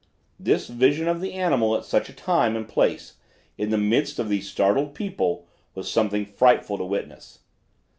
[0.39, 3.17] This vision of the animal at such a time and place,
[3.55, 7.41] in the midst of these startled people, was something frightful to witness.